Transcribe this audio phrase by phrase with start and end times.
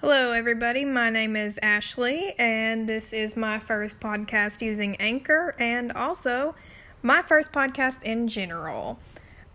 [0.00, 0.84] Hello, everybody.
[0.84, 6.54] My name is Ashley, and this is my first podcast using Anchor and also
[7.02, 8.96] my first podcast in general.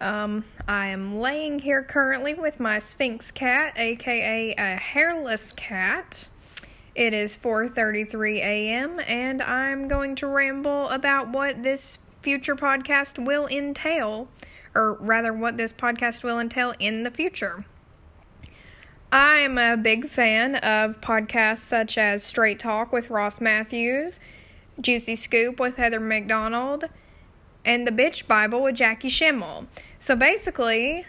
[0.02, 6.28] Um, I am laying here currently with my Sphynx cat, aka a hairless cat.
[6.94, 9.00] It is 4:33 a.m.
[9.08, 14.28] and I'm going to ramble about what this future podcast will entail,
[14.76, 17.64] or rather what this podcast will entail in the future.
[19.16, 24.20] I'm a big fan of podcasts such as Straight Talk with Ross Mathews,
[24.82, 26.86] Juicy Scoop with Heather McDonald,
[27.64, 29.68] and The Bitch Bible with Jackie Schimmel.
[30.00, 31.06] So basically,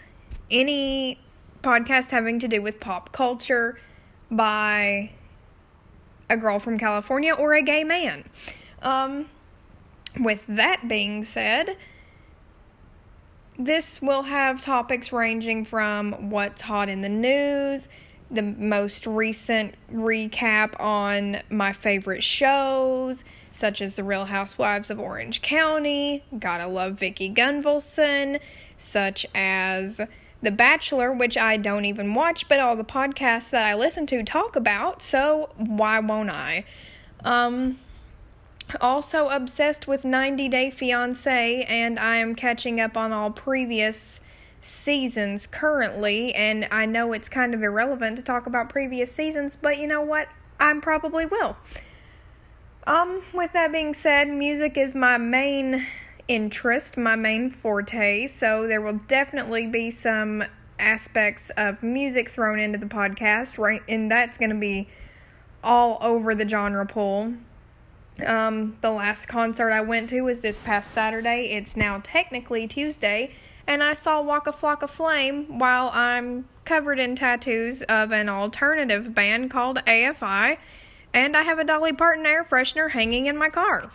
[0.51, 1.19] any
[1.63, 3.79] podcast having to do with pop culture
[4.29, 5.09] by
[6.29, 8.23] a girl from California or a gay man.
[8.83, 9.31] Um,
[10.19, 11.75] with that being said,
[13.57, 17.87] this will have topics ranging from what's hot in the news,
[18.29, 25.41] the most recent recap on my favorite shows, such as The Real Housewives of Orange
[25.41, 28.39] County, Gotta Love Vicki Gunvalson,
[28.77, 30.01] such as
[30.41, 34.23] The Bachelor, which I don't even watch, but all the podcasts that I listen to
[34.23, 36.65] talk about, so why won't I?
[37.23, 37.79] Um,
[38.81, 44.21] also obsessed with 90 Day Fiance, and I am catching up on all previous
[44.65, 46.33] seasons currently.
[46.33, 50.01] And I know it's kind of irrelevant to talk about previous seasons, but you know
[50.01, 50.27] what?
[50.59, 51.57] I probably will.
[52.87, 55.85] Um, with that being said, music is my main
[56.27, 60.43] interest, my main forte, so there will definitely be some
[60.79, 63.81] aspects of music thrown into the podcast, right?
[63.87, 64.87] And that's going to be
[65.63, 67.33] all over the genre pool.
[68.25, 71.51] Um, the last concert I went to was this past Saturday.
[71.51, 73.33] It's now technically Tuesday,
[73.67, 79.51] and I saw Waka Flocka Flame while I'm covered in tattoos of an alternative band
[79.51, 80.57] called AFI,
[81.13, 83.89] and I have a Dolly Parton air freshener hanging in my car.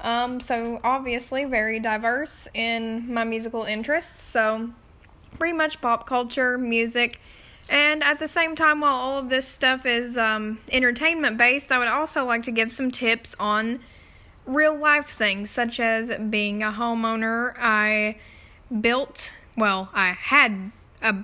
[0.00, 4.22] Um, so obviously very diverse in my musical interests.
[4.22, 4.70] So
[5.38, 7.20] pretty much pop culture, music,
[7.68, 11.78] and at the same time, while all of this stuff is um, entertainment based, I
[11.78, 13.80] would also like to give some tips on
[14.46, 17.54] real life things, such as being a homeowner.
[17.58, 18.16] I
[18.80, 21.16] built, well, I had a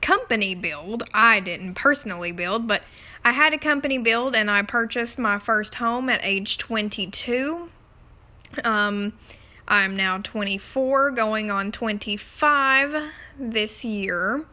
[0.00, 1.04] company build.
[1.14, 2.82] I didn't personally build, but
[3.24, 7.70] I had a company build and I purchased my first home at age 22.
[8.64, 9.12] Um,
[9.68, 14.44] I'm now 24, going on 25 this year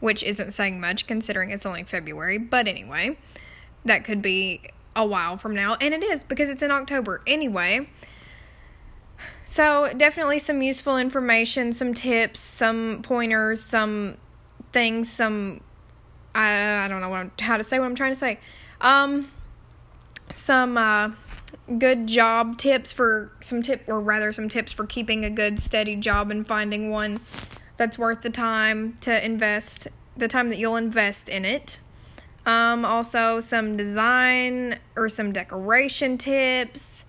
[0.00, 2.38] which isn't saying much considering it's only February.
[2.38, 3.16] But anyway,
[3.84, 4.62] that could be
[4.96, 7.88] a while from now, and it is because it's in October anyway.
[9.50, 14.16] So, definitely some useful information, some tips, some pointers, some
[14.72, 15.60] things, some
[16.36, 18.38] I, I don't know how to say what I'm trying to say.
[18.80, 19.28] Um,
[20.32, 21.10] some uh,
[21.80, 25.96] good job tips for some tip, or rather, some tips for keeping a good steady
[25.96, 27.18] job and finding one
[27.76, 31.80] that's worth the time to invest, the time that you'll invest in it.
[32.46, 37.04] Um, also, some design or some decoration tips.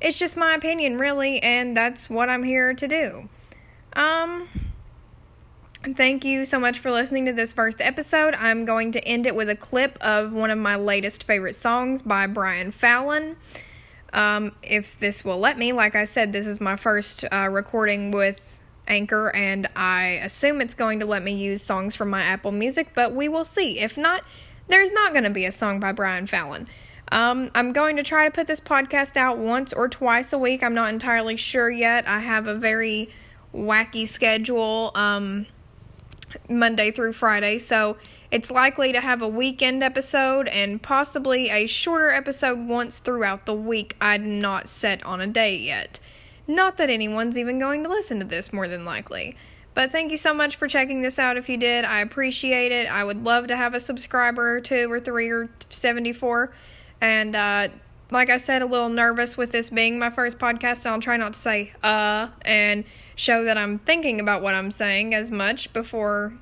[0.00, 3.28] It's just my opinion, really, and that's what I'm here to do.
[3.92, 4.48] Um,
[5.94, 8.34] thank you so much for listening to this first episode.
[8.34, 12.00] I'm going to end it with a clip of one of my latest favorite songs
[12.00, 13.36] by Brian Fallon.
[14.12, 18.10] Um, if this will let me, like I said, this is my first uh, recording
[18.10, 22.52] with Anchor, and I assume it's going to let me use songs from my Apple
[22.52, 23.78] Music, but we will see.
[23.78, 24.24] If not,
[24.68, 26.68] there's not going to be a song by Brian Fallon.
[27.12, 30.62] Um, I'm going to try to put this podcast out once or twice a week.
[30.62, 32.06] I'm not entirely sure yet.
[32.06, 33.10] I have a very
[33.54, 35.46] wacky schedule um,
[36.48, 37.96] Monday through Friday, so
[38.30, 43.54] it's likely to have a weekend episode and possibly a shorter episode once throughout the
[43.54, 43.96] week.
[44.00, 45.98] I'm not set on a day yet.
[46.46, 49.36] Not that anyone's even going to listen to this, more than likely.
[49.74, 51.84] But thank you so much for checking this out if you did.
[51.84, 52.92] I appreciate it.
[52.92, 56.52] I would love to have a subscriber or two or three or 74.
[57.00, 57.68] And uh,
[58.10, 61.16] like I said, a little nervous with this being my first podcast, so I'll try
[61.16, 62.84] not to say uh and
[63.16, 66.32] show that I'm thinking about what I'm saying as much before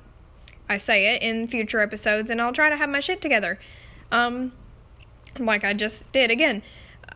[0.67, 3.59] I say it in future episodes, and I'll try to have my shit together.
[4.11, 4.53] Um,
[5.37, 6.63] like I just did again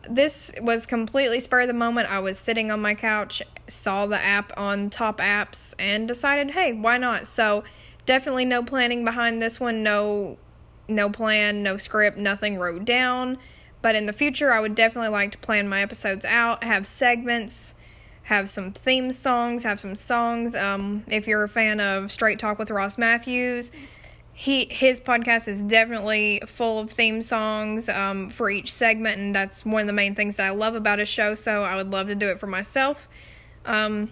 [0.08, 2.10] this was completely spur of the moment.
[2.10, 6.72] I was sitting on my couch, saw the app on top apps, and decided, hey,
[6.72, 7.26] why not?
[7.26, 7.64] So
[8.06, 9.82] definitely no planning behind this one.
[9.82, 10.38] No,
[10.88, 13.38] no plan, no script, nothing wrote down.
[13.82, 17.74] But in the future, I would definitely like to plan my episodes out, have segments,
[18.24, 20.54] have some theme songs, have some songs.
[20.54, 23.70] Um, if you're a fan of Straight Talk with Ross Mathews,
[24.32, 29.64] he his podcast is definitely full of theme songs um, for each segment, and that's
[29.64, 31.34] one of the main things that I love about his show.
[31.34, 33.08] So I would love to do it for myself.
[33.64, 34.10] Um,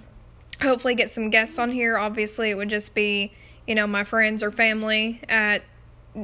[0.61, 1.99] hopefully, get some guests on here.
[1.99, 3.33] Obviously, it would just be
[3.67, 5.65] you know my friends or family at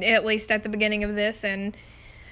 [0.01, 1.75] at least at the beginning of this, and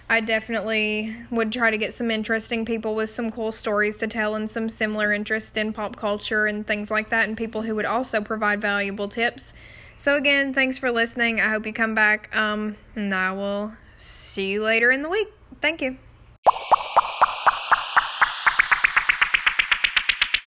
[0.09, 4.35] I definitely would try to get some interesting people with some cool stories to tell
[4.35, 7.85] and some similar interest in pop culture and things like that, and people who would
[7.85, 9.53] also provide valuable tips.
[9.97, 11.41] So, again, thanks for listening.
[11.41, 15.27] I hope you come back, um, and I will see you later in the week.
[15.61, 15.97] Thank you.